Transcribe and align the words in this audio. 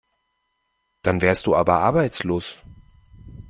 Dann 1.03 1.21
wärst 1.21 1.45
du 1.45 1.55
aber 1.55 1.77
arbeitslos. 1.81 2.57